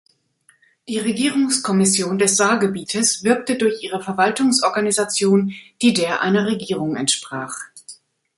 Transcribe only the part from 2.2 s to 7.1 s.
Saargebietes wirkte durch ihre Verwaltungsorganisation, die der einer Regierung